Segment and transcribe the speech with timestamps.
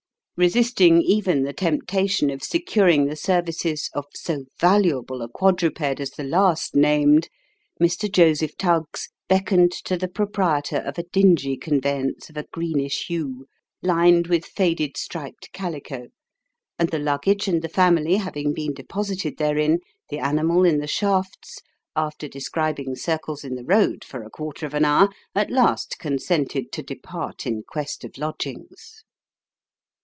[0.51, 6.23] "Resisting even the temptation of securing the services of so valuable a quadruped as the
[6.23, 7.29] last named,
[7.79, 8.11] Mr.
[8.11, 13.45] Joseph Tuggs beckoned to the proprietor of a dingy conveyance of a greenish hue,
[13.83, 16.07] lined with faded striped calico;
[16.79, 19.77] and, the luggage and the family having been deposited therein,
[20.09, 21.59] the animal in the shafts,
[21.95, 26.71] after describing circles in the road for a quarter of an hour, at last consented
[26.71, 29.03] to depart in quest ot lodgings.